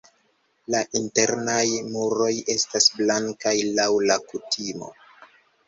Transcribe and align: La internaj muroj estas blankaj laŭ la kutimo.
La 0.75 0.79
internaj 0.99 1.59
muroj 1.91 2.31
estas 2.55 2.89
blankaj 2.97 3.55
laŭ 3.81 3.89
la 4.09 4.21
kutimo. 4.33 4.93